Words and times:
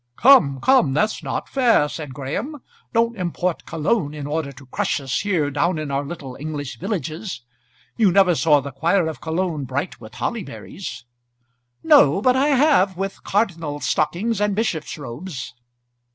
"Come, 0.15 0.59
come; 0.61 0.95
that's 0.95 1.21
not 1.21 1.47
fair," 1.47 1.87
said 1.87 2.11
Graham. 2.11 2.63
"Don't 2.91 3.15
import 3.15 3.67
Cologne 3.67 4.15
in 4.15 4.25
order 4.25 4.51
to 4.51 4.65
crush 4.65 4.99
us 4.99 5.19
here 5.19 5.51
down 5.51 5.77
in 5.77 5.91
our 5.91 6.03
little 6.03 6.35
English 6.39 6.79
villages. 6.79 7.43
You 7.97 8.11
never 8.11 8.33
saw 8.33 8.61
the 8.61 8.71
choir 8.71 9.05
of 9.07 9.21
Cologne 9.21 9.65
bright 9.65 10.01
with 10.01 10.15
holly 10.15 10.43
berries." 10.43 11.05
"No; 11.83 12.19
but 12.19 12.35
I 12.35 12.47
have 12.47 12.97
with 12.97 13.21
cardinal's 13.23 13.85
stockings, 13.85 14.41
and 14.41 14.55
bishop's 14.55 14.97
robes." 14.97 15.53